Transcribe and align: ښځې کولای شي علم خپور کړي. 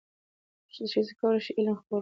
ښځې 0.73 1.13
کولای 1.19 1.41
شي 1.45 1.51
علم 1.57 1.75
خپور 1.79 1.83
کړي. 1.83 1.89